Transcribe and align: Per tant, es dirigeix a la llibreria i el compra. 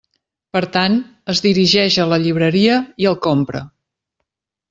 Per 0.55 0.61
tant, 0.77 0.95
es 1.33 1.41
dirigeix 1.47 1.97
a 2.05 2.09
la 2.13 2.19
llibreria 2.23 2.79
i 3.05 3.09
el 3.13 3.21
compra. 3.29 3.65